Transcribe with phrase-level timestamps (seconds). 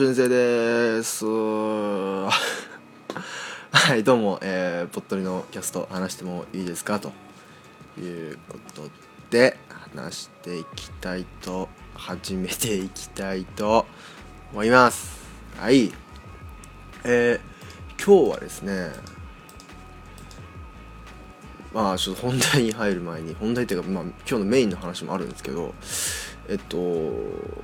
[0.00, 1.26] 俊生です。
[1.28, 2.30] は
[3.96, 7.12] いどうも、えー、ぽっとりのキャスト話してもいいですかと
[8.00, 8.88] いうこと
[9.28, 9.58] で
[9.92, 13.84] 話していきたいと始めていきたいと
[14.54, 15.20] 思います。
[15.58, 15.92] はい。
[17.04, 18.92] えー、今日はですね
[21.74, 25.74] まあちょっと本題に入る前に本題っていうか、まあ、今日のメインの話もあるんですけど
[26.48, 26.78] えっと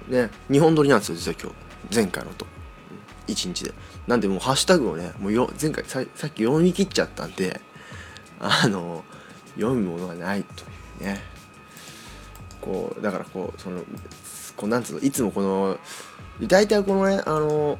[0.08, 1.65] ね日本撮りなんですよ実は今日。
[1.94, 2.46] 前回のと
[3.28, 3.74] 1日で。
[4.06, 7.60] なんでもうハッシュタグをねもうよ前回ささっき読み切っちゃったんで
[8.38, 9.04] あの
[9.56, 10.66] 読むものがないとい
[11.00, 11.36] うね。
[12.60, 13.80] こうだからこうその
[14.56, 15.78] こうなんつうのいつもこの
[16.42, 17.78] 大体このねあの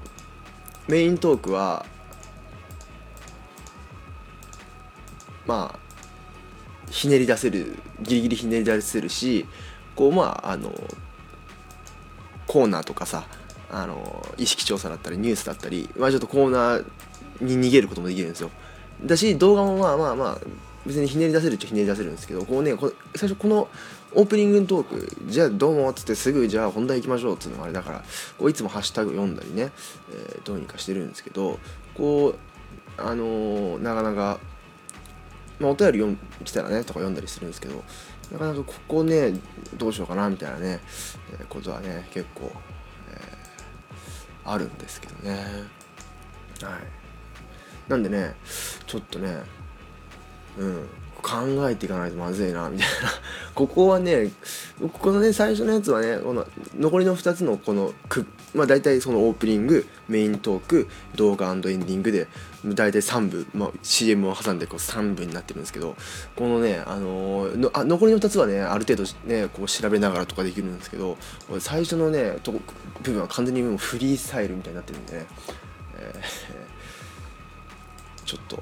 [0.89, 1.85] メイントークは
[5.47, 5.79] まあ
[6.91, 9.47] ひねり出せるギリギリひねり出せるし
[9.95, 10.73] こうまああの
[12.47, 13.27] コーナーとかさ
[13.71, 16.85] あの意識調査だったりニュースだったり、まあ、ちょっとコーナー
[17.41, 18.51] に逃げることもできるんですよ。
[19.05, 20.39] だし動画もまあまあまあ
[20.87, 23.69] 別にひねり出せるっちゃひねり出せるんですけどこうねこ最初この
[24.15, 28.05] オープニングのトークじゃあどうもっつってすぐじゃあ本題行きましょうっつうのがあれだから
[28.39, 29.73] こういつもハッシュタグ読んだりね、
[30.11, 31.59] えー、どうにかしてるんですけど
[31.95, 32.39] こう
[32.97, 34.39] あのー、なかなか
[35.59, 37.83] まあ、お便り読来たらねとか読んだりするんですけど
[38.33, 39.33] なかなかここね
[39.77, 40.81] どうしようかなみたいなね、
[41.33, 42.53] えー、ことはね結構、
[44.47, 45.37] あるんですけどね。
[46.63, 46.73] はい。
[47.89, 48.35] なんでね
[48.87, 49.43] ちょっとね
[50.59, 50.89] うん
[51.23, 53.11] 考えていかないとまずいなみたいな。
[53.55, 54.31] ここはね
[55.01, 56.47] このね最初のやつはねこの
[56.79, 62.29] 残りの2つのこのくまあ大体そのオープニングメイントーク動画エンディングで
[62.65, 65.97] 大体3部、まあ、CM を挟んでこう3部になってるんですけど
[66.35, 71.17] このね、あのー、のあ残りの2つはねある程度ねこう調べながらとかできるんですけど
[71.61, 72.53] 最初のねと
[73.03, 75.27] 部分は完全にもうフリースタイルみたいになってるんでね、
[75.99, 78.57] えー、ちょっと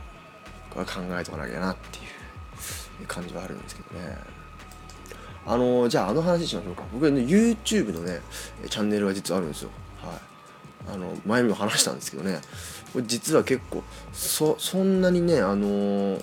[0.74, 0.82] 考
[1.18, 2.00] えとかなきゃなってい
[3.04, 4.33] う感じはあるんですけどね。
[5.46, 6.82] あのじゃああの話しましょうか。
[6.92, 8.20] 僕ね YouTube のね
[8.68, 9.70] チャンネルが実はあるんですよ。
[10.02, 10.94] はい。
[10.94, 12.40] あの前にも話したんですけどね。
[12.92, 13.82] これ実は結構
[14.12, 16.18] そそんなにねあの、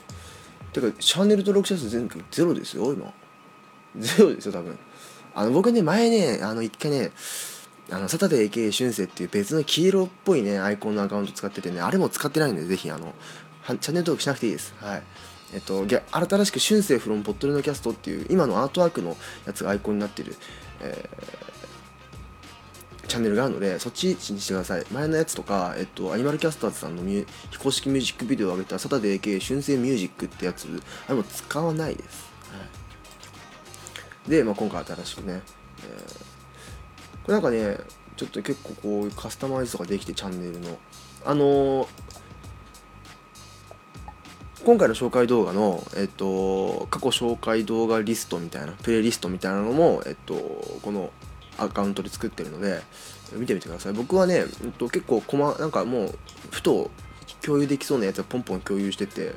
[0.71, 3.13] てかチャンネル登録者数全部ゼロですよ今。
[3.97, 4.77] ゼロですよ多分。
[5.35, 7.11] あの僕ね前ねあの一回ね
[7.89, 13.13] あのサタデー AK 春生っていう別の黄色っぽいねアイコンのアカウント使っててねあれも使ってないんでぜひあの
[13.67, 14.73] チャンネル登録しなくていいです。
[14.79, 15.03] はい。
[15.53, 20.35] えっと、新しく「春生フロンポットルのキャスト」っていう今のアートワークのやつがアイコンになってる、
[20.79, 24.85] えー、チャンネルがあるのでそっちにしてください。
[24.91, 27.25] 前のやつとか、えっと、アニマルキャスターズさんの非
[27.59, 30.67] 公式ミュージックビデオを上げたサタデー系春生ミュージックってやつ
[31.07, 32.57] あれも使わないです、は
[34.27, 35.41] い、で、まあ、今回新しくね、
[35.83, 37.77] えー、これなんかね
[38.15, 40.77] ちょっと結構こうカスタマイズとかできてチャンネルの。
[41.25, 41.87] あのー
[44.63, 50.35] 今回の紹介動画の、えっと、過去紹介動画リストみたいな、プレイリストみたいなのも、えっと、
[50.83, 51.09] この
[51.57, 52.79] アカウントで作ってるので、
[53.33, 53.93] 見てみてください。
[53.93, 56.19] 僕はね、えっと、結構、こま、なんかもう、
[56.51, 56.91] ふと
[57.41, 59.33] 共有できそうなやつをポンポン共有してて、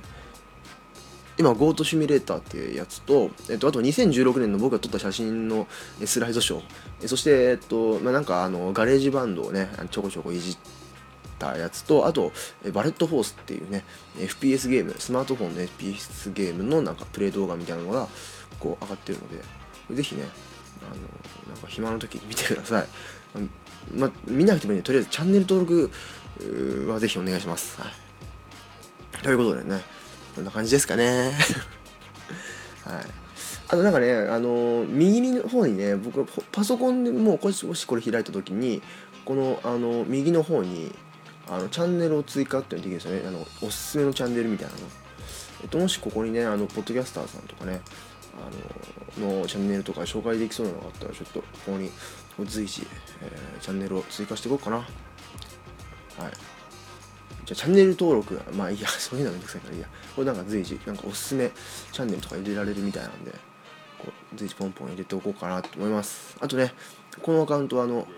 [1.38, 5.66] 今、ゴートシミュレーターっていうやつと、えっと、あと2016年の僕が撮った写真の
[6.04, 10.83] スライドショー、そして、えっと、まあ、なんか、あの、ガレージバンドをね、ちょこちょこいじって
[11.38, 12.32] たやつとあと
[12.72, 13.84] バレットフォースっていうね
[14.16, 18.08] FPS ゲームスマートフォンの FPS ゲームのなんかプレイ動画みたいなのが
[18.60, 20.22] こう上がってるのでぜひね
[20.82, 22.86] あのなんか暇な時に見てください。
[23.94, 25.90] まあ、見なくてもいいんでとりあえずチャンネル登録
[26.90, 29.82] はぜひお願いします、はい、ということでね
[30.34, 31.32] こんな感じですかね。
[32.84, 33.04] はい。
[33.68, 38.82] あとなんかね、あの右の方にね、僕パソコンでもうもしこれ開いた時に、
[39.24, 40.92] この、あの右の方に、
[41.48, 43.28] あのチャンネルを追加っていうのできるんですよね。
[43.28, 44.78] あのおすすめのチャンネルみたいなの、
[45.62, 47.80] えっと、もしここにねあのポッドキャスターさんとかね
[49.18, 51.90] あののチャンネルとか紹介できそうなのがあったらちょっとここに
[52.44, 52.86] 随時、
[53.22, 54.76] えー、チャンネルを追加していこうかな。
[54.76, 54.86] はい。
[57.44, 59.88] じゃあチャンネル登録まあいいや そういうのはめんどくさいからいいや。
[60.16, 61.50] これなんか随時なんかおすすめ
[61.92, 63.32] チャンネルとか入れられるみたいなんで
[63.98, 66.36] こう随時ポンポン入れておこうかなと思います。
[66.40, 66.72] あとね
[67.22, 68.08] このアカウントはあの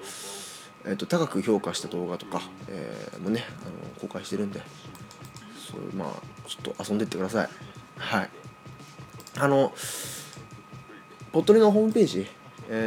[0.86, 4.60] えーと、高く評価した動画とか、えー、もねあの公開してるんで
[5.70, 7.48] そうまあちょっと遊んでってください。
[7.98, 8.30] はい。
[9.38, 9.72] あの
[11.32, 12.26] ポットリのホームページ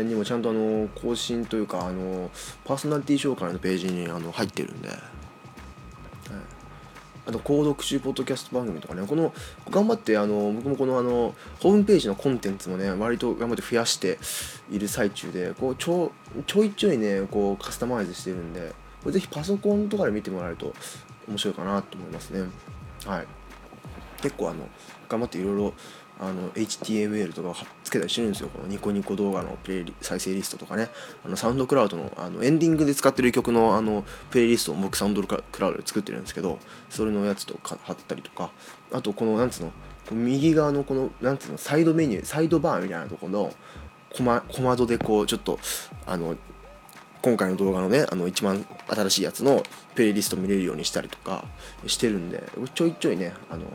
[0.07, 2.31] にもちゃんとあの更新というかあの
[2.63, 4.87] パーソナリティ紹介のページにあの入ってるんで。
[4.87, 4.99] はい。
[7.25, 9.33] あと購読集ポッドキャスト番組とかねこの
[9.69, 14.18] 頑張ってあの僕もこのあのホームページのコンテンツもね割と頑張って増やして
[14.71, 16.12] いる最中でこうちょ
[16.48, 18.74] ちょいちょいねこうカスタマイズしてるんで
[19.04, 20.74] これぜひパソコンとかで見てもらえると
[21.27, 22.50] 面白いかなと思いますね。
[23.06, 23.27] はい。
[24.21, 24.68] 結構あの
[25.07, 25.74] 頑張っていろいろ
[26.19, 28.50] あの HTML とかをつけたりしてるんですよ。
[28.50, 30.89] このニコニコ動画のプレイ再生リストとかね。
[31.25, 38.51] あのサウンドクラウドのあのエンディングで使ってる曲のあのプレイリストを僕サウンドクラウドで作ってるんですけどそれのやつとか貼ったりとか。
[38.92, 39.71] あとこのなんつうの
[40.12, 43.54] 右側のこのなんつうのサイドメニューサイドバーみたいなとこの
[44.12, 45.60] 小ま小窓でこうちょっと
[46.06, 46.36] あの
[47.21, 49.63] 今回の動画のねあの一番新しいやつの
[49.94, 51.45] プレイリスト見れるようにしたりとか
[51.86, 52.44] してるんで
[52.74, 53.66] ちょいちょいねあの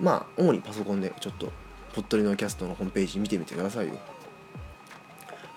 [0.00, 1.52] まあ主にパソコンでちょっと
[1.94, 3.94] ポットリのキャストのホームページ見てみてくださいよ。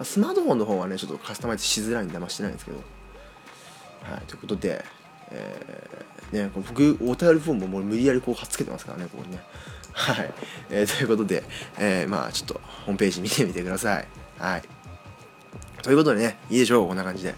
[0.03, 2.77] スマートフォンの方はねちょっとカスタマイズしづらいんでましてないんですけど。
[4.03, 4.85] はいということで
[5.31, 9.39] えー、ね僕お便りフォームも無理やりこう貼っつけてますからねここにね。
[9.93, 10.33] はい、
[10.69, 11.43] えー、ということで、
[11.79, 14.07] えー、まあちょっとホームページ見てみてください。
[14.37, 14.63] はい。
[15.81, 17.35] ということでねいいでしょうこんな感じで。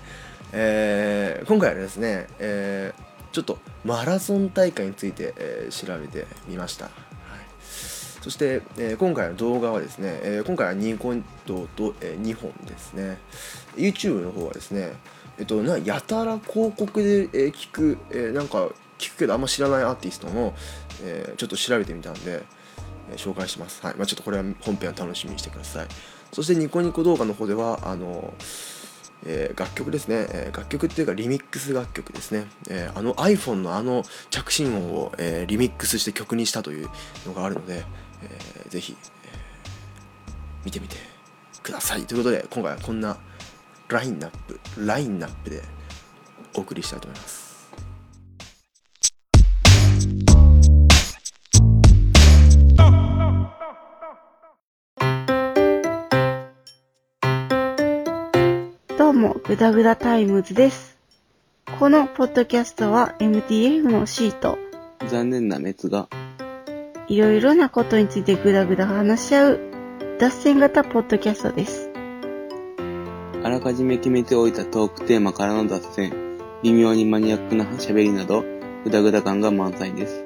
[0.53, 6.89] えー、今回はですね、えー、ちょっとマラソン大会について、えー、調べてみました。
[8.21, 11.67] そして、えー、今回の動画はですね、えー、今回はニコンと、
[12.01, 13.17] えー、2本ですね。
[13.75, 14.93] YouTube の方はですね
[15.39, 20.53] えっとなやたら広告で、えー、聞く、えー、なんか聞くけどあんま知らないアーティストの、
[21.03, 22.43] えー、ちょっと調べてみたんで、
[23.11, 23.85] えー、紹介します。
[23.85, 23.95] はい。
[23.95, 25.87] まあちょっとこれは本編を楽しみにしてください。
[26.31, 28.33] そしてニコニコ動画の方ではあの
[29.25, 36.89] えー、楽曲ですね、えー、楽曲っていうかリミックス楽曲ですね、えー、あの iPhone のあの着信音を、えリミックスして曲にしたという
[37.25, 37.83] のがあるので、
[38.23, 40.97] えー、ぜひ、えー、見てみて
[41.63, 43.17] くださいということで今回はこんな
[43.89, 45.61] ラインナップラインナップで
[46.55, 47.47] お送りしたいと思います
[58.97, 60.97] どうも、グダグダタイムズです。
[61.79, 64.57] このポッドキャストは MTF のシート。
[65.07, 66.09] 残念な滅が
[67.09, 69.59] いろいろなことについてぐだぐだ話し合う
[70.19, 71.89] 脱線型ポッドキャストです。
[73.43, 76.11] あらかじめ決めておいたトークテーマからの脱線、
[76.63, 78.43] 微妙にマニアックな喋りなど、
[78.83, 80.25] ぐだぐだ感が満載です。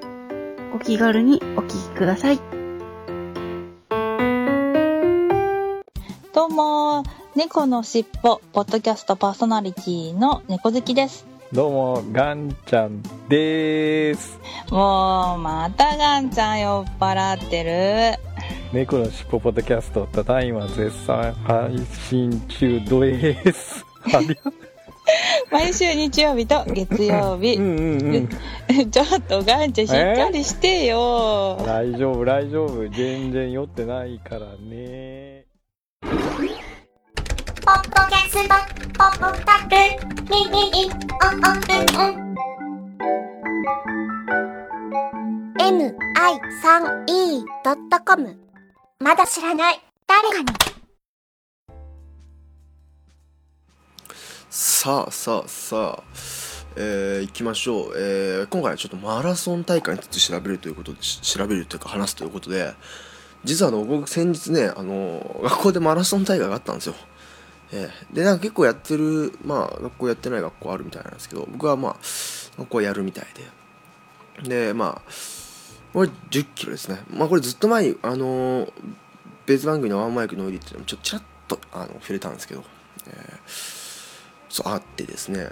[0.74, 2.40] お気軽にお聞きください。
[6.34, 7.04] どうも、
[7.36, 11.31] 猫のしっぽ、ポッドキャストパーソナリティの猫好きです。
[11.54, 14.40] どうも、ガンちゃんです。
[14.70, 18.18] もう、またガンちゃん酔っ払ってる。
[18.72, 21.78] 猫のしっぽポッドキャスト、ただいま絶賛配
[22.08, 23.86] 信中です。
[25.52, 27.56] 毎週日曜日と月曜日。
[27.56, 28.30] うんうん
[28.70, 31.58] うん、ちょっとガンちゃんしっかりしてよ。
[31.66, 32.88] 大丈夫、大丈夫。
[32.88, 35.48] 全然酔ってないからね。
[36.00, 36.08] ポ
[37.72, 38.01] ッドキャ
[38.32, 38.56] スト、
[38.98, 39.76] ポッドタク、
[40.32, 40.88] ミミミ、
[41.22, 41.60] オンオン。
[45.60, 48.40] mi3e.com
[49.00, 50.46] まだ知らない誰かに
[54.50, 56.04] さあさあさあ
[56.78, 62.74] えー、行きましょう、えー、今回はちょっとマラソン大会について調べるということで調べるというか話すということで
[63.44, 66.96] 実はあの僕先日ねあの学校でマラソン大会があったんですよ
[67.74, 71.96] えー、でなんか結構やってるまあ学校やってない学校あるみたいなんですけど僕はまあ
[72.58, 73.62] 学校やるみたいで。
[74.44, 75.12] でまあ
[75.94, 77.00] これ10キロですね。
[77.14, 78.72] まあこれずっと前にあのー、
[79.46, 82.64] 別番組のワンマイクの売りっていうのもちょっとちらっとあの触れたんですけど、
[83.08, 83.16] えー、
[84.50, 85.50] そうあってですね。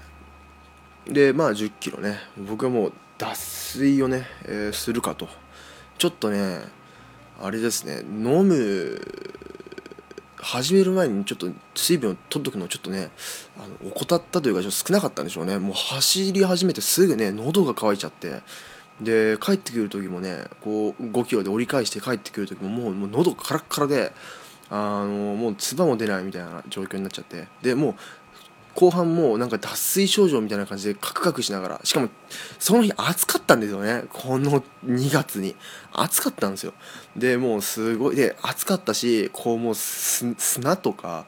[1.06, 2.20] でまあ10キロね。
[2.38, 5.28] 僕はもう脱水をね、えー、するかと。
[5.98, 6.62] ちょっとね
[7.42, 8.02] あれですね。
[8.02, 9.02] 飲む
[10.42, 13.10] 始める前にちょっと水分を取っとくのをちょっとね
[13.58, 15.60] あの怠ったというかちょっと少なかったんでしょうね。
[15.60, 18.42] もう走り始めてすぐね喉が渇いちゃって。
[19.02, 24.12] で帰ってくる時もねこう5キロで折り返して帰ってくる時ももうもう喉カラッカラで
[24.70, 27.48] あのもう唾も出ないみたいな状況になっちゃって。
[27.62, 27.96] でもう
[28.80, 32.08] 後半もなんか脱水症状みたいな感じでカクカクしながらしかも
[32.60, 34.06] その日暑かったんですよね。
[34.14, 35.58] この2月に。
[35.92, 36.74] 暑かったんですよ。
[37.14, 41.26] でもうすごいで暑かったしこうもう砂とか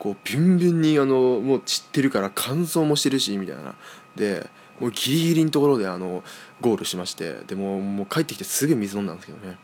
[0.00, 3.76] こうビュンビュンにあのもう散ってるから乾燥もしてるしみたいな。
[4.16, 4.50] で
[4.80, 6.24] もうギリギリのところであの
[6.60, 9.56] ゴールしましてでももう帰ってきてすぐ水飲んだんですけどね、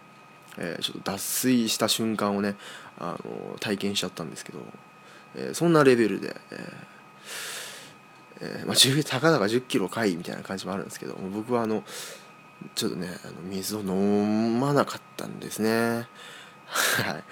[0.58, 2.54] えー、ちょっと脱水した瞬間をね
[3.00, 4.60] あの体験しちゃったんですけど、
[5.34, 6.93] えー、そんなレベルで、えー
[8.44, 11.82] えー、まあ、たかだか1 0キロかいみたいな感じもあるんですけど僕はあの
[12.74, 16.06] ちょっとねあの水を飲まなかったんですね。
[16.66, 17.22] は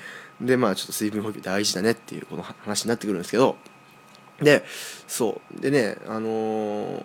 [0.40, 0.45] い。
[0.45, 3.57] でまあちょっと水分補給大事だねっていうこの話になってくるんですけど
[4.40, 4.64] で
[5.07, 5.61] そう。
[5.61, 7.04] でねあのー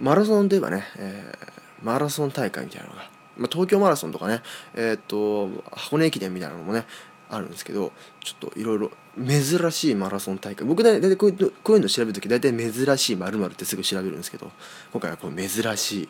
[0.00, 1.48] マラソンといえばね、えー
[1.82, 4.42] マラソン大会みたいなのが、ま、東京マラソンとかね
[4.74, 6.86] えーっと箱根駅伝みたいなのもね
[7.30, 7.92] あるんですけど
[8.24, 10.66] ちょっといろいろ珍しいマラソン大会。
[10.66, 14.50] 僕大体こういうこういうの調べるとき大体珍しい〇〇ってすぐ調べるんですけど
[14.92, 16.08] 今回はこう珍しい、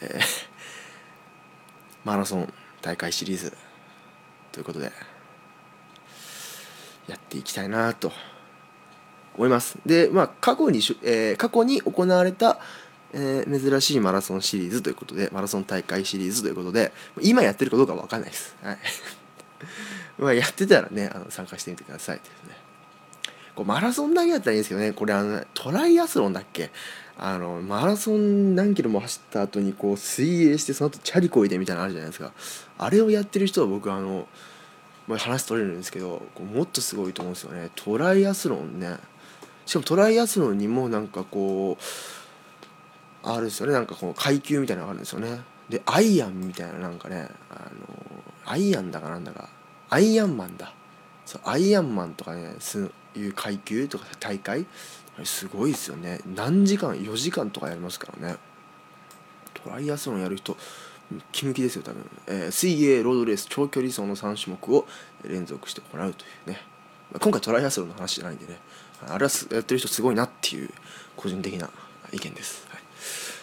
[0.00, 0.48] えー
[2.04, 3.52] マラソン大会シリーズ
[4.52, 4.92] ということで
[7.06, 8.12] やっていきたいなと
[9.36, 9.76] 思います。
[9.84, 12.60] でまあ過去に、えー過去に行われた、
[13.12, 18.78] えー珍しいマラソンシリーズということでマラソン大会シリーズということで今やってるかどうか分かんないです、はい。
[20.18, 22.32] まあやってたらねあの参加してみてくださいという
[23.54, 24.92] こうマラソンだけだったらいいんですけどね。
[24.92, 26.70] これあのトライアスロンだっけ？
[27.18, 32.32] あのマラソン何キロも走った後にこう水泳してその後チャリこいでみたいなのあるじゃないですか。
[32.78, 34.28] あれをやってる人は僕あの、
[35.08, 37.70] まあ、話取れるんですけどこうもっとすごいと思うんですよね。
[37.74, 38.98] トライアスロンね。
[39.66, 43.72] しかもトライアスロンにもなんかこうあるんですよね。
[43.72, 45.40] なんかこう階級みたいなのがあるんですよね。
[45.68, 47.70] でアイアンみたいななんかねあの
[48.50, 49.48] アイアンだかなんだか。
[49.90, 50.72] アイアンマンだ。
[51.26, 54.66] そうアイアンマンとかねそういう階級とか大会。
[55.24, 56.20] すごいですよね。
[56.34, 58.36] 何時間4時間とかやりますからね。
[59.54, 60.56] トライアスロンやる人
[61.32, 64.86] キムキですよ多分、えー水泳ロードレース長距離走の3種目を
[65.24, 66.60] 連続して行うというね。
[67.20, 68.58] 今回トライアスロンの話じゃないんでね。
[69.06, 70.70] あれはやってる人すごいなっていう
[71.16, 71.70] 個人的な
[72.12, 72.77] 意見です、は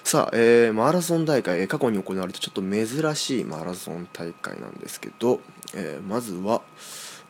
[0.05, 5.39] さあ、えーマラソン大会えー過去に行われたちょっと珍しいマラソン大会なんですけど、
[5.73, 6.61] えーまずは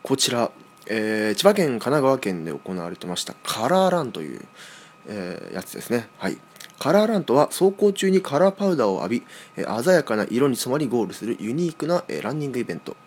[0.03, 0.51] こちら、
[0.87, 4.45] えー千葉県神奈川県で行われてましたカラーランという、
[5.07, 6.09] えーやつですね。
[6.17, 6.37] はい。
[6.77, 9.23] カラーランとは走行中にカラーパウダーを浴び、
[9.55, 12.97] えー鮮やかな色に染まりゴールするユニークな、えーランニングイベント。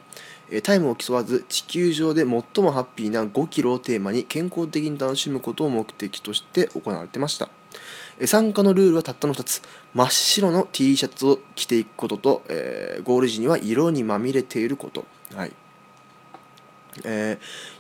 [0.63, 7.51] タイムを競わず地球上で最もハッピーな5キロをテーマに健康的に楽しむことを目的として行われてました。
[8.27, 9.63] 参加のルールはたったの2つ。
[9.95, 15.05] 真っ白の T シャツを着ていくことと、えーゴール時には色にまみれていること。
[15.35, 15.53] はい。
[17.05, 17.79] えー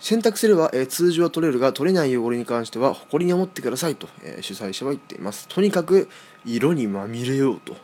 [0.00, 5.46] 選択すれば、えー通常は取れるが取れない汚れに関しては誇りに思ってくださいと、え主催者は言っています。
[5.48, 6.08] とにかく
[6.44, 7.74] 色にまみれようと、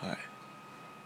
[0.00, 0.18] はい。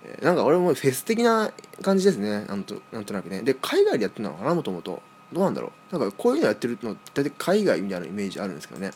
[0.05, 2.47] えーなんか俺もフェス的な感じですね。
[2.47, 3.43] なんとなんとなくね。
[3.43, 5.03] で海外でやってるのかなもともと。
[5.33, 5.99] どうなんだろう。
[5.99, 8.93] なんかこういうのやってるの大体海外みたいなイメージあるんですけどね。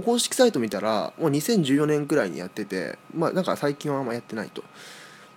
[0.00, 4.62] 公式サイト見たらもう2014年くらいにやっててまあなんか最近はあんまやってないと。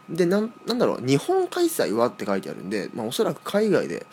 [0.09, 4.05] でなんだろう日本開催はって書いてあるんで、まあ、おそらく海外で、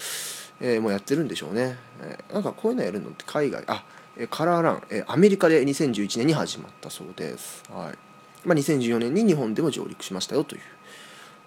[0.60, 3.84] えーもうやってるんでしょうね、えーなんかこういうのやるのって海外あ、
[4.16, 7.98] えカラーラン、えアメリカで2011年に始まったそうです、はい。
[8.46, 10.62] まあ、2014年に日本でも上陸しましたよという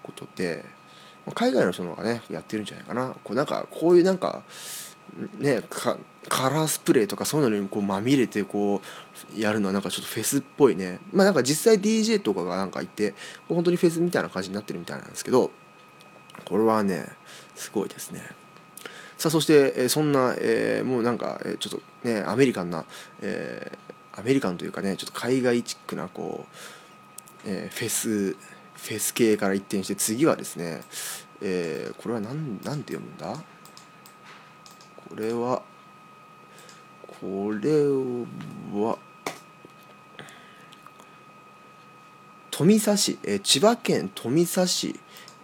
[0.04, 0.64] ことで、
[1.34, 3.16] 海外の人の方がねやってるんじゃないかな。
[3.24, 4.44] こうなんかこういうなんか
[5.40, 5.98] ねカ
[6.50, 8.82] ラースプレーとかそういうのにこうまみれてこ
[9.36, 11.00] うやるのはなんかちょっとフェスっぽいね。
[11.14, 13.14] まあなんか実際 DJ とかがなんかいて
[13.48, 15.52] 本当にフェスみたいな感じになってるみたいなんですけど
[16.46, 17.08] これはね
[17.56, 18.22] すごいですね。
[19.18, 22.84] さあそして、えそんな、えーもうなんか、えちょっとねアメリカンな、
[23.22, 26.46] えーアメリカンというかねちょっと海外チックなこ
[27.46, 30.82] う、えーフェスフェス系から一転して次はですね、
[31.42, 33.42] えこれは何なんて読むんだ？
[35.10, 35.62] これは
[37.22, 37.70] これ
[38.80, 38.98] は
[42.52, 44.98] 富佐市、え千葉県富佐市、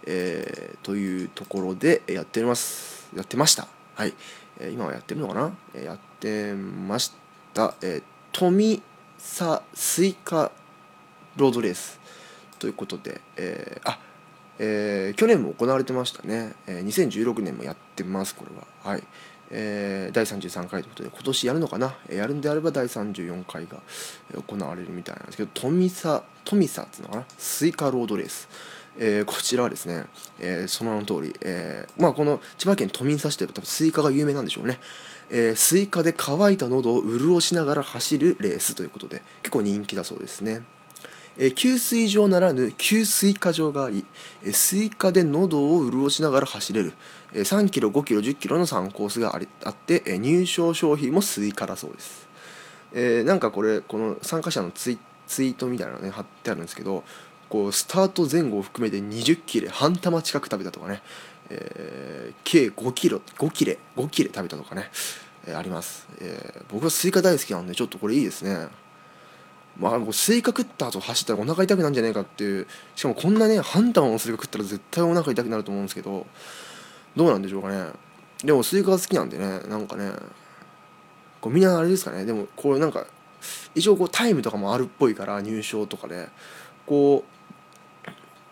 [0.06, 3.08] えーというところでやってます。
[3.14, 3.68] やってました。
[3.94, 4.14] はい、
[4.58, 7.12] えー今はやってるのかな、えーやってまし
[7.52, 8.02] た、えー
[8.32, 8.82] 富
[9.18, 10.50] 里スイカ
[11.36, 12.00] ロードレース。
[12.58, 13.98] ということで、えーあ
[14.58, 18.90] えー去年も行われてましたね、えー2016年もやってますこれは。
[18.90, 19.02] はい、
[19.54, 23.80] えー第33回ということで今年やるのかな、やるんであれば第34回が
[24.48, 27.24] 行われるみたいなんですけど富里富里っていうのかな？
[27.38, 28.48] スイカロードレース。
[28.98, 30.04] えーこちらはですね、
[30.40, 34.78] えーその名の通り、えまあ、この千葉県富里市というと多分スイカが有名なんでしょうね、
[35.30, 40.62] えスイカで乾いた喉を潤しながら走るレースということで結構人気だそうですね。
[41.38, 44.04] えー給水場ならぬ給スイカ場があり、
[44.44, 46.92] えースイカで喉を潤しながら走れる、
[47.34, 52.28] 3キロ5キロ10キロの3コースがありあって、入賞商品もスイカだそうです、
[52.92, 57.04] えーなんかこれこの参加者のツイツイートみたいなのね貼ってあるんですけど
[57.48, 61.02] こうスタート前後を含めて20切れ半玉近く食べたとかね、
[61.50, 64.90] えー計5キロ5切れ5切れ食べたとかね、
[65.46, 68.68] えーあります、えー僕はスイカ大好きなんでちょっとこれいいですね。
[69.78, 76.26] まあ、もうスイカ食った後走ったらお腹痛くなるんじゃないかっていうしかもこんなね半玉のスイカ食ったら絶対お腹痛くなると思うんですけど
[77.16, 77.90] どうなんでしょうかね。
[78.44, 80.10] でもスイカが好きなんでねなんかね
[81.40, 82.24] こうみんなあれですかね。
[82.24, 83.06] でもこうなんか
[83.74, 86.28] 一応こうタイムとかもあるっぽいから入賞とかで。
[86.86, 87.24] こ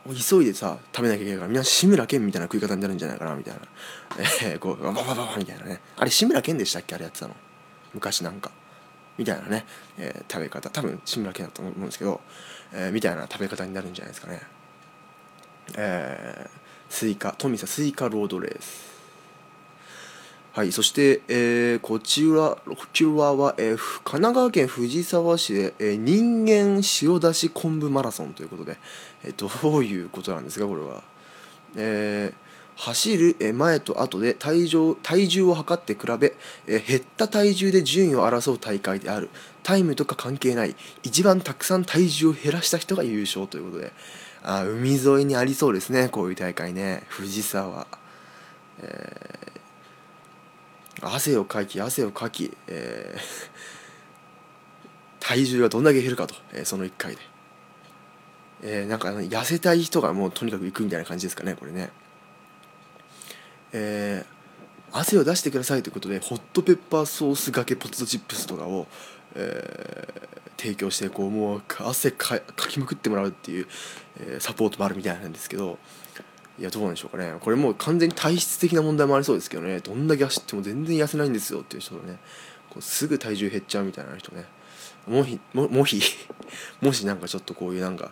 [0.06, 3.60] う急いでさ食べなきゃいけないからみんな志村けんみたいな食い方になるんじゃないかなみたいな、
[4.44, 7.34] えー、こうババババみたいなねあれ志村けんでしたっけあれやってたの
[7.92, 8.50] 昔なんか
[9.18, 9.66] みたいなね、
[9.98, 12.20] えー、食べ方多分志村けんだと思うんですけど、
[12.72, 14.40] えー、みたいな食べ方になるんじゃないですかね
[15.76, 16.59] えー、
[16.90, 18.90] スイカ富里スイカロードレース。
[20.52, 28.76] はいそして、えーこちらこちらは、えー神奈川県藤沢市で、えー人間塩出し昆布マラソンということで、
[29.22, 31.02] えーどういうことなんですかこれは、
[31.76, 36.34] えー走るえー前と後で体重体重を測って比べ、
[36.66, 39.30] 減った体重で順位を争う大会である。
[39.62, 43.92] タイムとか関係ない一番たくさん体重を減らした人が優勝ということで
[44.42, 47.02] あ海沿いにありそうですねこういう大会ね。
[47.08, 47.86] 藤沢、
[48.82, 49.50] えー
[51.02, 53.20] 汗をかき汗をかき、えー
[55.20, 57.22] 体重がどんだけ減るかと、えーその1回で、
[58.62, 61.90] えーなんか痩せたい人がもうとにかく行くみたいな感じですかねこれね。
[63.72, 64.40] えー
[64.92, 68.88] 汗を出してくださいということでホットペッパーソースがけポテトチップスとかを、
[69.34, 73.66] えー提供してこうもう汗かかきまくってもらうっていう、
[74.40, 75.78] サポートもあるみたいなんですけど
[76.58, 77.34] いやどうなんでしょうかね。
[77.40, 79.80] これもう完全に体質的な問題もありそうですけどね。
[79.80, 82.18] どんだけ走っても全然痩せないんですよっていう人とね
[82.68, 84.44] こうすぐ体重減っちゃうみたいな人ね。
[85.06, 86.02] もしももし
[86.82, 88.10] もしなんかちょっとこういうなんか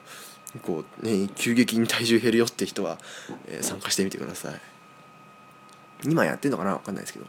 [0.62, 2.98] こうね急激に体重減るよって人は、
[3.46, 4.60] えー参加してみてください。
[6.04, 6.72] 今やってんのかな？
[6.72, 7.26] わかんないですけど。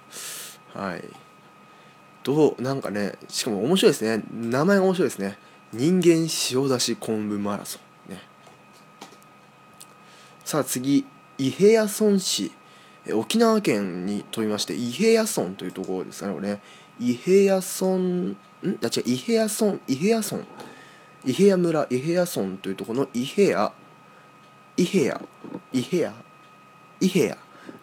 [0.80, 1.04] はい。
[2.24, 2.62] どう？
[2.62, 4.24] なんかねしかも面白いですね。
[4.32, 5.38] 名前が面白いですね。
[5.74, 7.82] 人間塩出し昆布マラソン。
[10.50, 11.06] さあ次
[11.38, 12.52] 伊平屋村市。
[13.06, 16.60] え沖縄県に飛びまして伊平屋村というところですかね
[17.00, 18.36] 伊平屋村ん？
[18.64, 20.44] あ違う伊平屋村伊平屋村。
[21.24, 23.74] 伊平屋村伊平屋村というところの伊平屋
[24.76, 25.22] 伊平屋
[25.72, 26.14] 伊平屋
[27.00, 27.38] 伊平屋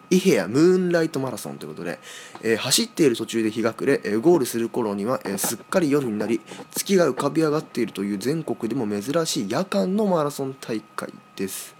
[0.09, 1.99] 伊平屋ムーンライトマラソンということで、
[2.43, 11.76] えー走っている途中で日が暮れ、えーゴールする頃には、えーすっかり夜になり月が浮かび上がっているという全国でも珍しい夜間のマラソン大会です。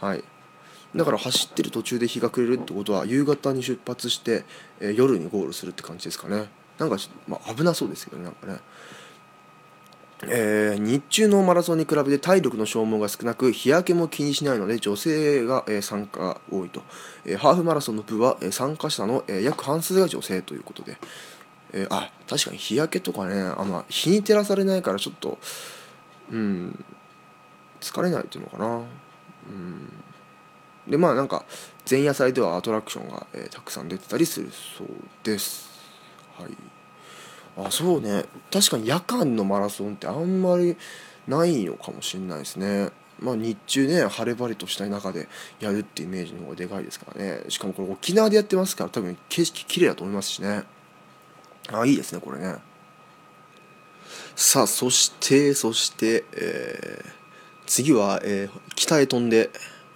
[0.00, 0.24] はい。
[0.96, 4.44] だから走ってる途中で日が暮れるってことは夕方に出発して、
[4.80, 6.48] えー夜にゴールするって感じですかね。
[6.78, 8.58] なんか、まあ、危なそうですけどねなんかね。
[10.22, 16.82] えー日中のマラソンに比べて体力の消耗が少なく日焼けも気にしないので女性が、えー参加多いと、
[17.26, 20.96] えーハーフマラソンの部は、え参加者の、え約半数が女性ということで、
[21.72, 25.38] えーあ確かに日焼けとかねあの日に照らされないからちょっと
[26.32, 26.84] うん
[27.80, 28.82] 疲れないっていうのかな。
[30.86, 31.44] でまあなんか
[31.88, 34.88] 前夜祭ではアトラクションが、えーたくさん出てたりするそう
[35.22, 35.68] です。
[36.38, 36.50] はい。
[37.66, 38.24] あそうね。
[38.50, 40.76] 確かに夜間のマラソンってあんまり
[41.26, 42.90] ないのかもしれないですね。
[43.20, 45.28] まあ日中ね晴れ晴れとした中で
[45.60, 47.40] やるってイメージの方がでかいですからね。
[47.48, 50.62] しかもこれ沖縄でやってますから多分景色綺麗だと思いますしね。
[51.70, 52.56] あいいですねこれね。
[54.36, 57.17] さあそしてそして、えー
[57.68, 59.50] 次は、えー北へ飛んで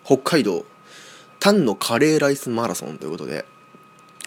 [0.05, 0.67] 北海道
[1.39, 3.45] タンのカレーライスマラソンということで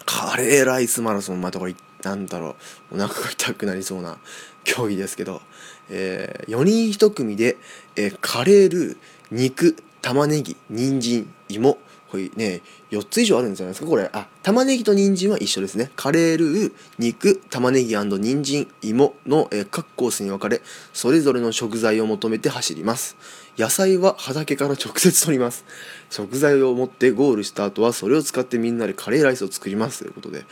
[0.05, 2.55] カレーライスマラソンまたこれなんだろ
[2.91, 4.17] うお腹が痛くなりそうな
[4.63, 5.41] 競技ですけど、
[5.89, 7.57] え4人1組で、
[7.95, 8.97] えーカレールー
[9.31, 11.77] 肉玉ねぎ人参芋
[12.09, 13.89] これね4つ以上あるんじゃないですか？
[13.89, 14.09] これ。
[14.13, 15.91] あ玉ねぎと人参は一緒ですね。
[15.95, 20.61] カレールー肉玉ねぎ人参芋の、え各コースに分かれ
[20.93, 23.17] それぞれの食材を求めて走ります。
[23.57, 25.65] 野菜は畑から直接取ります。
[26.09, 29.99] 食材を持ってゴールした後はそれを使ってみんなでカレーライスを作ります。
[29.99, 30.45] ということで、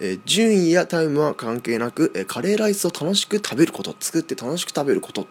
[0.00, 5.26] えー順位やタイムは関係なく、えーカレーライスを楽しく食べること作って楽しく食べること、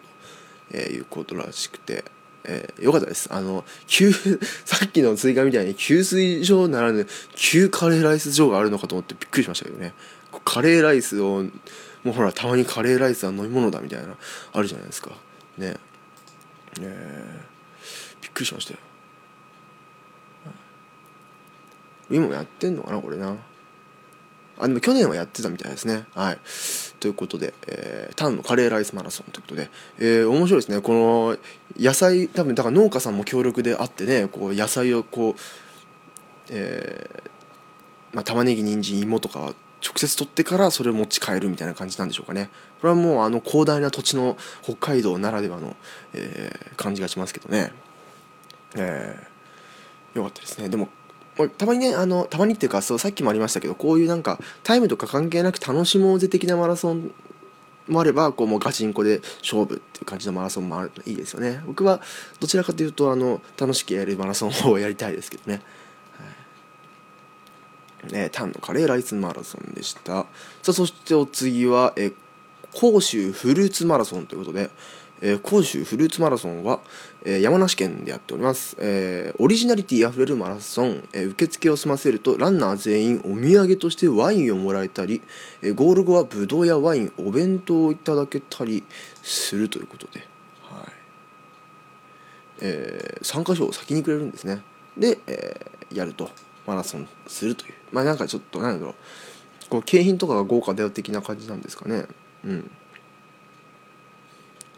[0.72, 2.04] えーいうことらしくて、
[2.44, 3.28] えーよかったです。
[3.32, 4.12] あの給
[4.64, 9.94] さっきの追加みたいに給水所ならぬ給カレーライス場があるのかと思ってびっくりしましたけどね。
[10.44, 11.44] カレーライスを
[12.02, 14.16] もうほらたまにカレーライスは飲み物だみたいな
[14.52, 15.10] あるじゃないですか。
[15.58, 15.76] ね。
[16.80, 17.50] えー
[18.22, 18.78] びっくりしましたよ。
[22.10, 23.36] 今もやってんのかなこれな。
[24.60, 26.04] あでも去年はやってたみたいですね。
[26.14, 26.38] はい。
[27.00, 30.80] ということで、えータンのカレーライスマラソンということで、えー面白いですね。
[30.80, 31.36] この
[31.78, 35.40] 野菜多分だから農家さんも協力であってねこう野菜をこう
[36.50, 37.30] えー
[38.12, 42.50] まあ、玉ねぎ人参芋とか直接取ってからそれを持ち帰るみたいな感じなんでしょうかね。
[42.80, 45.76] これはもうあの広大な土地の北海道ならではの、
[46.12, 47.72] えー感じがしますけどね。
[48.76, 49.30] えー
[50.18, 50.68] よかったですね。
[50.68, 50.88] でも
[51.48, 57.12] たまにねあのたまにっていうかそうさっきもありましたけどこういうなんかタイムとか関係なく楽しもうぜ的なマラソン
[57.88, 61.62] もあればこうもうガチンコで勝負っていう感じのマラソンもあるいいですよね。
[61.66, 62.00] 僕は
[62.38, 65.62] どちらかというとあの楽しくやるマラソンをやりたいですけどね。
[68.10, 70.12] ね、タンのカレーライスマラソンでした。
[70.12, 70.26] さ
[70.68, 72.12] あそしてお次は、え
[72.72, 74.70] 甲州フルーツマラソンということで、
[75.22, 76.80] えー、甲州フルーツマラソンは、
[77.24, 85.20] えー山梨県でやっております、えーオリジナリティあふれるマラソン、えー受付を済ませるとランナー全員お土産としてワインをもらえたり、
[85.62, 88.84] えーゴール後はブドウやワインお弁当をいただけたり
[89.22, 90.20] するということで、
[90.62, 90.92] はい。
[92.60, 94.62] えー参加賞を先にくれるんですね。
[94.96, 96.30] で、えーやると
[96.66, 97.74] マラソンするという。
[97.92, 98.94] まあなんかちょっとなんだろう。
[99.68, 102.06] こう景品とかが豪華だよ的な感じなんですかね。
[102.44, 102.70] うん。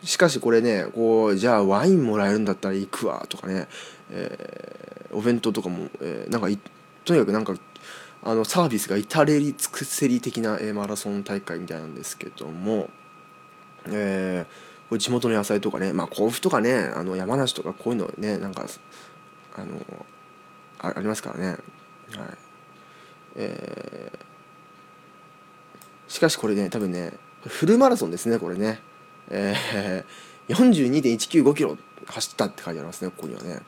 [0.04, 3.68] しかしこれねこうじゃあワインもらえるんだったら行くわとかね、
[4.10, 6.48] えーお弁当とかも、えーなんか
[7.04, 7.54] とにかくなんか
[8.22, 12.88] あのサービスが至れり尽くせり的な、えーマラソン大会みたいなんですけども、
[13.86, 18.66] えーこれ地元の野菜とかね、まあ、甲府とかねあの山梨とかこういうのねなんか
[19.54, 19.66] あの
[20.80, 21.58] あありますからね、はい。
[23.36, 24.32] えー
[26.08, 27.14] しかしこれね多分ね
[27.46, 28.80] フルマラソンですねこれね、
[29.30, 33.60] えー、42.195キロ走ったって書いてありますねここにはね、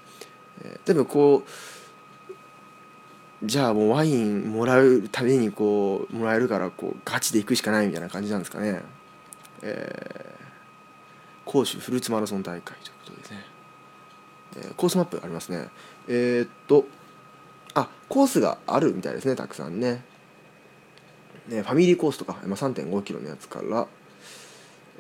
[0.65, 8.83] えー、多分こうじゃあもうワインもらうためにこうもらえるからこうガチで行くしかないみたいな感じなんですかね。
[9.63, 13.45] えー、甲州フルーツマラソン大会ということですね、
[14.57, 15.69] えーコースマップありますね。
[16.09, 16.87] えーっと
[17.75, 20.03] あコースがあるみたいですねたくさんね。
[21.49, 23.87] ねファミリーコースとか、まあ、3 5キロのやつから、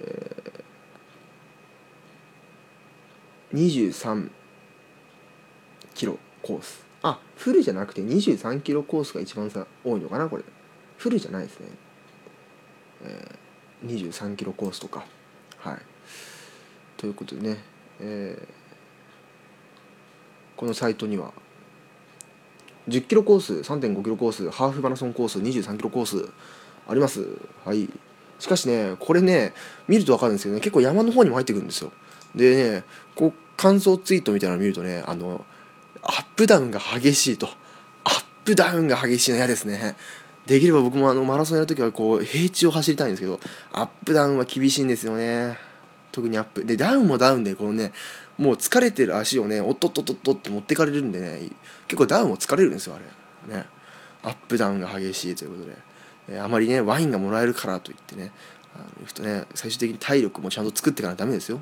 [0.00, 4.30] えー、23
[5.94, 6.84] キロコース。
[7.02, 10.44] あフルじゃなくて23キロコースが一番さ多いのかなこれ。
[10.96, 11.68] フルじゃないですね、
[13.02, 15.04] えー、23キロコースとか。
[15.58, 15.78] はい。
[16.96, 17.58] ということでね、
[18.00, 18.64] えー
[20.56, 21.32] このサイトには
[22.88, 26.28] 10キロコース3.5キロコースハーフマラソンコース23キロコース
[26.86, 27.26] あります。
[27.64, 27.88] はい。
[28.38, 29.54] しかしねこれね
[29.88, 31.92] 見ると分かるんですけどね結構山の方にも入ってくるんですよ。
[32.34, 35.44] でねこう感想ツイートみたいなの見るとねあの
[36.02, 37.48] アップダウンが激しいと。
[38.04, 39.96] アップダウンが激しいの嫌ですね。
[40.46, 43.40] できれば僕もあのマラソンやるときはこう平地を走りたいんですけど
[43.72, 45.56] アップダウンは厳しいんですよね。
[46.12, 46.64] 特にアップ。
[46.64, 47.92] でダウンもダウンでこのね
[48.36, 51.48] もう疲れてる足をねおっとっとっとっとって持ってかれるんでね
[51.88, 52.98] 結構ダウンも疲れるんですよあ
[53.48, 53.56] れ。
[53.56, 53.64] ね。
[54.22, 55.76] アップダウンが激しいということで、
[56.42, 58.32] あまりねワインがもらえるからといってね
[58.74, 61.60] あの行くとね最終的に体力もちゃんと作っていかないとダメですよ。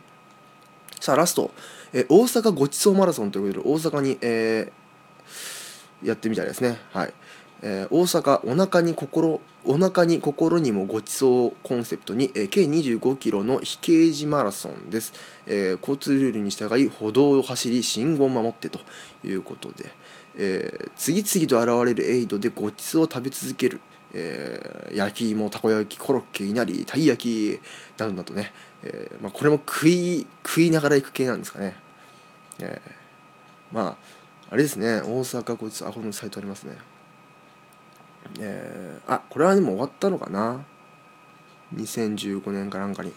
[1.01, 1.51] さあラスト、
[1.93, 4.83] え大阪ごちそうマラソンということで大阪に、えー
[6.05, 6.79] やってみたいですね。
[6.93, 7.15] はい、
[7.63, 15.13] えー大阪お腹に心お腹に心にもごちそうコンセプトに、えー計25キロの非掲示マラソンです、
[15.47, 18.79] え交通ルールに従い歩道を走り信号を守ってと
[19.25, 19.91] いうことで、
[20.37, 23.81] え次々と現れるエイドでごちそうを食べ続ける、
[24.13, 27.61] えー焼き芋たこ焼きコロッケいなりたい焼き
[27.99, 31.77] などなどね、えーまあ、これも食い食いながら行く系なんですかね、
[32.61, 34.23] えーまあ
[34.53, 35.01] あれですね。
[35.01, 36.77] 大阪ごちそうあこのサイトありますね。
[38.39, 40.63] えーあこれはでも終わったのかな。
[41.75, 43.13] 2015年かなんかに、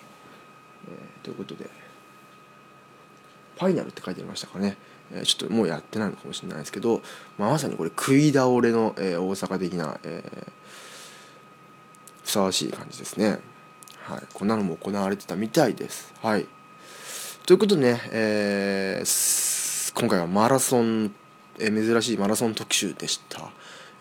[0.88, 1.70] えーということで。
[3.58, 4.78] ファイナルって書いてありましたからね、
[5.12, 7.02] えーちょっともうやってないのかもしれないですけど、
[7.38, 10.52] まあ、まさにこれ食い倒れの、えー大阪的な、えー
[12.26, 13.40] ふさわしい感じですね。
[14.04, 14.24] はい。
[14.34, 16.12] こんなのも行われてたみたいです。
[16.24, 16.48] はい。
[17.46, 21.14] ということでね、えー今回はマラソン、
[21.60, 23.52] えー珍しいマラソン特集でした、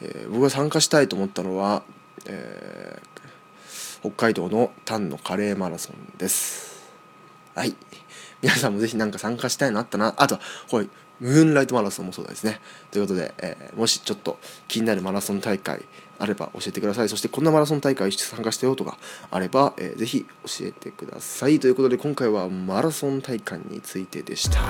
[0.01, 1.83] えー僕が参加したいと思ったのは、
[2.27, 2.99] え
[4.01, 6.83] 北海道のタンのカレーマラソンです。
[7.55, 7.77] はい。
[8.41, 10.15] 皆さんもぜひなんか参加したいのあったな。
[10.17, 10.39] あと
[10.71, 10.87] これ
[11.21, 12.61] ムーンライトマラソンもそうですね。
[12.91, 15.83] ということで、えもしちょっと気になるマラソン大会
[16.25, 17.09] あれば教えてください。
[17.09, 18.99] そしてこんなマラソン大会参加したよとか
[19.31, 21.61] あれば、えーぜひ教えてください。
[21.61, 24.61] ということで今回はマラソン大会についてでした。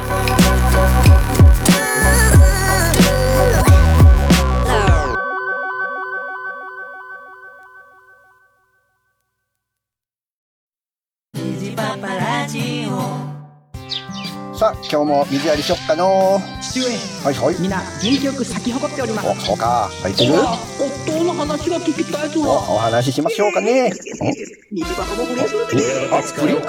[14.91, 16.41] 今日も水やりしよっかの。
[16.61, 16.87] 父上
[17.25, 17.61] はいはい。
[17.61, 19.29] みんな元気よく咲き誇っております。
[19.29, 19.89] おそうか。
[20.03, 20.35] 入ってる？
[20.35, 23.91] 夫の話が聞きたいとおお話ししましょうかね。
[23.91, 25.75] 道端も不倫するで
[26.13, 26.61] あ不倫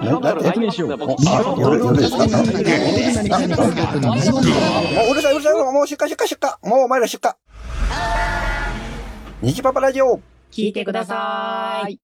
[0.00, 0.54] 何ななえ
[1.60, 2.34] 夜夜ですかあも
[5.08, 7.32] ううるさいうるさいもう出荷出荷出荷もうお前ら出荷
[9.42, 11.98] 虹パパラジオ聞いてください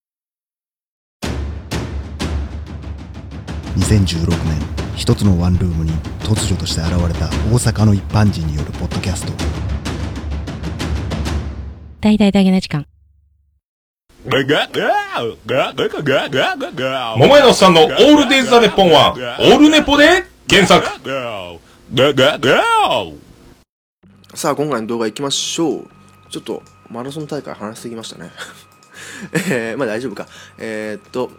[3.79, 4.62] 2016年
[4.97, 9.33] 一つのワンルームに突如として現れた大阪の一般人によるポッドキャスト
[12.01, 12.87] 大々だけな時間。
[17.17, 20.85] 桃屋のおっさんのオールデイズ・ザ・ネッポンは、オールネポで検索。
[24.35, 25.89] さあ今回の動画行きましょう
[26.31, 28.31] ちょっとマラソン大会話しすぎましたね
[29.51, 30.27] えー、まあ大丈夫か
[30.59, 31.31] えー、っと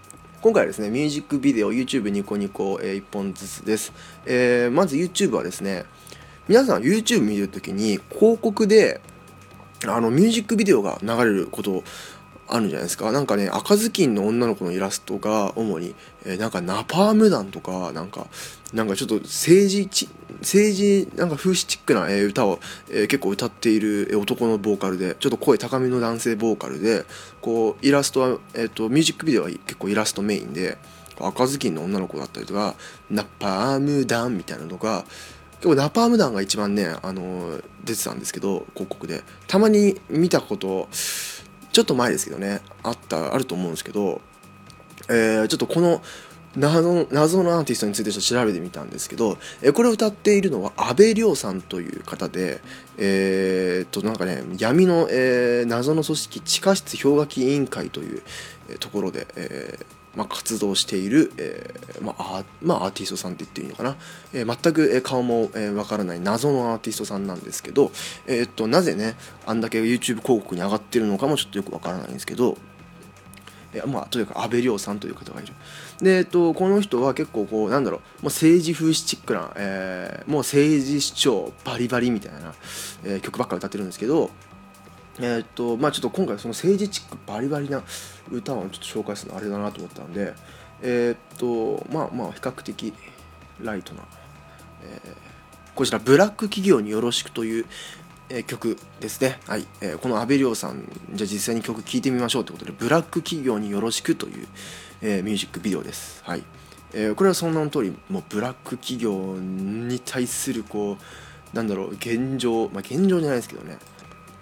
[0.44, 3.94] 今回はですねミュージックビデオ YouTube ニコニコ、えー、1本ずつです、
[4.26, 5.86] えー、まず YouTube はですね
[6.50, 9.00] 皆さん YouTube 見るときに広告で
[9.88, 11.86] あのミュージックビデオが流れること
[12.50, 13.14] あるんじゃないですか。
[13.14, 18.28] なんかね赤ずきんの女の子のイラストが主に、えーなんかナパーム弾とかなんか
[18.74, 20.10] なんかちょっと政治ち
[20.42, 22.60] 政治なんか風刺チックな、え歌を、
[22.92, 27.06] え結構歌っている男のボーカルでちょっと声高めの男性ボーカルで
[27.42, 30.78] こうイラストは、えー、とミュージックビデオは結構イラストメインで
[31.20, 32.76] 赤ずきんの女の子だったりとか
[33.10, 35.06] ナパーム弾みたいなのが
[35.54, 39.24] 結構ナパーム弾が一番ね、あの出てたんですけど広告で。
[39.48, 44.22] たまに見たことちょっと前ですけどねあったあると思うんですけど、
[45.10, 46.02] えーちょっとこの
[46.56, 52.62] 謎の謎のアーティストについて調べてみたんですけど、えこれを歌っているのは阿部亮さんという方で
[52.98, 58.22] えーっとなんかね闇の、えー謎の組織地下室氷河期委員会という、
[58.80, 59.80] ところで、え
[60.16, 63.96] まあ、活動している、えまあ、アーまあ、アーティストさんって言っていいのかな、
[64.34, 67.92] え全く顔もわ、えーからない謎のアーティストさんなんですけど、
[68.28, 69.16] えっとなぜね
[69.48, 72.58] あんだけ YouTube 広告に上がってるのかもちょっとよくわからないんですけど
[73.74, 75.54] いやまあというか安倍亮さんという方がいる。
[76.04, 82.54] で、えっと、この人は結構こうなんだろうもう政治風刺チックな、えーもう政治主張バリバリみたいな、
[83.06, 84.30] えー曲ばっか歌ってるんですけど
[85.20, 87.82] えっとまあちょっと今回その政治チックバリバリな
[88.30, 90.34] 歌をちょっと紹介するのあれだなと思ったんで
[90.82, 92.94] えっとまあまあ比較的
[93.62, 94.04] ライトな、
[94.84, 95.34] えー
[95.76, 97.66] こちら「ブラック企業によろしく」という、
[98.36, 99.68] え曲ですね、はい。
[99.80, 104.48] えーこの阿部亮さんじゃあ実際に曲聴いてみましょうということで「ブラック企業によろしく」という、
[105.04, 106.44] えーミュージックビデオです、はい。
[106.94, 113.78] えーこれはその名の通りもうブラック企業に対するこうなんだろう現状まあ現状じゃないですけどね。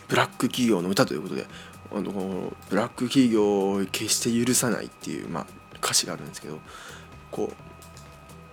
[0.07, 1.45] ブラック企業の歌ということで
[1.93, 5.47] あのこのブラック企業を決して許さないっていう、まあ、
[5.81, 6.59] 歌詞があるんですけど
[7.29, 7.70] こう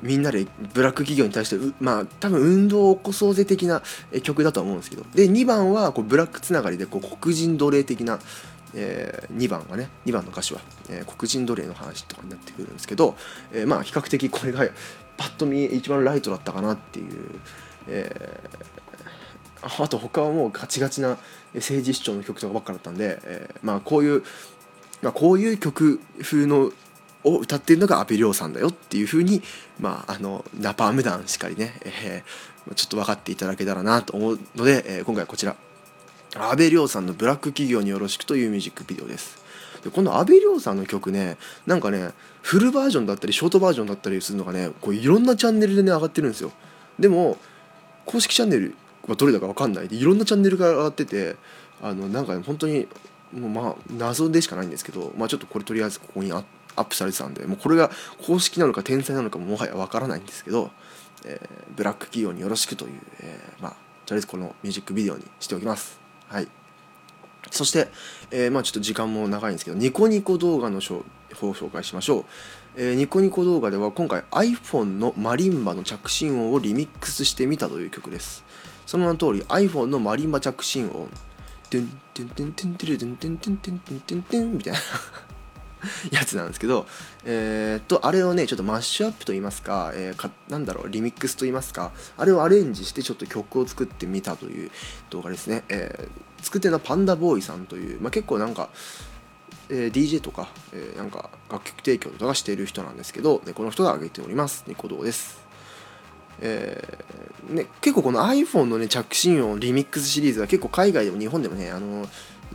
[0.03, 3.83] みんなでブラック企業に対してまあ多分運動を起こそうぜ的な
[4.23, 5.05] 曲だと思うんですけど。
[5.15, 8.19] で2番はこうブラックつながりでこう黒人奴隷的な、
[8.75, 13.17] え2番はね2番の歌詞は、えー黒人奴隷の話とかになってくるんですけど、
[13.53, 14.67] えーまあ比較的これが
[15.17, 17.41] パッと見一番ライトだったかなっていう、
[17.89, 18.69] えー
[19.61, 21.19] あと他はもうガチガチな
[21.55, 24.23] 政治主張の曲とかばっかだったんで、えーまあこういう、
[25.03, 26.71] まあ、こういう曲風の
[27.25, 29.43] を歌っているのが阿部亮さんだよっていう風に
[29.81, 35.57] まああのナパーム弾しっかりね、えーちょっと分かっていただけたらなと思うので、えー今回はこちら。
[36.37, 39.39] 阿部亮さんの「ブラック企業によろしく」というミュージックビデオです。
[39.83, 42.11] でこの阿部亮さんの曲ねなんかね
[42.43, 46.53] フルバージョンだったりショートバージョンだったりするのがねこういろんなチャンネルでね上がってるんですよ。
[46.99, 47.39] でも
[48.05, 48.75] 公式チャンネル
[49.07, 49.89] はどれだか分かんない。
[49.89, 51.37] でいろんなチャンネルが上がってて
[51.81, 52.87] あのなんかね本当に
[53.33, 56.45] もうまあ謎でしかないんですけど、まあ、ちょっとこれとりあえずここにア
[56.79, 57.91] アップされてたんでもうこれが
[58.27, 60.71] 公式なのか天才なのかももはや分からないんですけど、
[61.25, 63.73] えーブラック企業によろしくという、えーまあ
[64.07, 66.01] とりあえずこのミュージックビデオにしておきます。
[66.29, 66.49] はい。
[67.51, 67.89] そして、
[68.31, 71.05] えーまあちょっと時間も長いんですけどニコニコ動画の方を
[71.55, 72.25] 紹介しましょう、
[72.77, 78.45] えーニコニコ動画では今回 iPhone のマリンバの着信音をリミックスしてみたという曲です。
[78.87, 81.09] その名の通り iPhone のマリンバ着信音。
[81.71, 84.79] トゥントゥントゥントゥントゥルトゥントゥントゥントゥントゥントゥントゥンみたいな。
[86.11, 86.87] やつなんですけど、
[87.25, 94.71] えーっとあれをねちょっとマッシュアップと言いますか,、えーかなんだろうリミックスと言いますかあれをアレンジしてちょっと曲を作ってみたという
[95.11, 98.69] 動画ですね、えー作ってのはパンダボーイさんという、まあ、結構なんか、
[99.69, 104.63] えー DJ とか、えーなんか楽曲提供とかしている人なんですけど、ねこの人が上げております。
[104.69, 105.39] ニコ動です。
[106.41, 112.09] えーね、結構この iPhone の、ね、着信音リミックスシリーズは結構海外でも日本でもねあの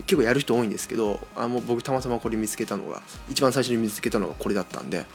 [0.06, 5.06] 結構やる人多いんですけどあもう僕たまたまこれ見つけたのが一番最初に見つけたのがこれだったんで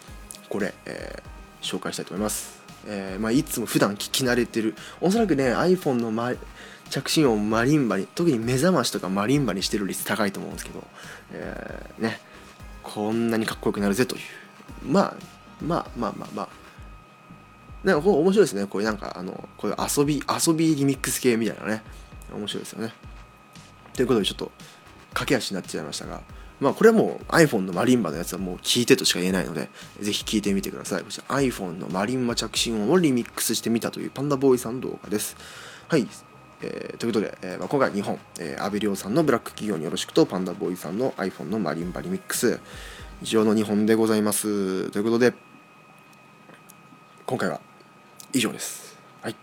[0.49, 2.62] これ、えー紹介したいと思います。
[2.87, 6.33] えーまあ、いつも普段聞き慣れてるおそらくね iPhone の、ま、
[6.88, 10.85] 着信音マリンバに特に目覚ましとかマリンバにしてる率高いと思うんですけど、
[11.33, 12.21] えーね
[12.85, 14.23] こんなにかっこよくなるぜという。
[14.87, 15.17] まあ
[15.61, 16.49] まあまあまあまあ。
[17.85, 18.67] なんかこう面白いですね。
[18.67, 21.83] こういうなんかあのこういう遊び遊びリミックス系みたいなね。
[22.33, 22.93] 面白いですよね。
[23.98, 24.52] ということでちょっと
[25.12, 26.20] 駆け足になっちゃいましたが
[26.61, 31.02] まあこれはもう iPhone のマリンバのやつはもう聞いてとしか言えないのでぜひ聞いてみてください。
[31.02, 35.37] こちら iPhone のマリンバ着信音をリミックスしてみたというパンダボーイさん動画です。
[35.88, 36.06] はい。
[36.61, 42.61] えーということで、えーまあ、今回は日本、えー、アベリオさんのブラック企業によろしくとパンダボーイさんの iPhone のマリンバリミックス
[43.22, 44.90] 以上の日本でございます。
[44.90, 45.34] ということで
[47.26, 47.61] 今回は
[48.32, 48.96] 以上です。
[49.22, 49.37] はい。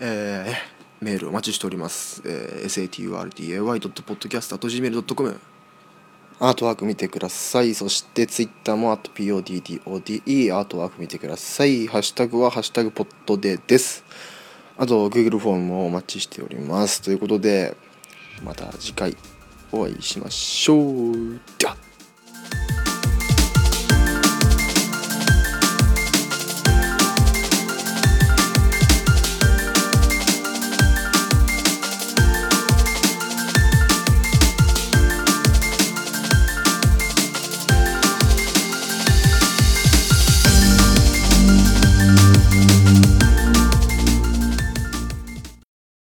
[0.00, 5.40] えー、メールお待ちしております、えー、saturday.podcast.gmail.com
[6.38, 7.74] アートワーク見てください。
[7.74, 11.86] そして Twitter も @poddode アートワーク見てください。
[11.86, 14.04] ハッシュタグはハッシュタグポッドでです。
[14.76, 17.02] あと Google フォームもお待ちしております。
[17.02, 17.76] ということで
[18.44, 19.16] また次回
[19.70, 21.40] お会いしましょう。
[21.58, 21.76] では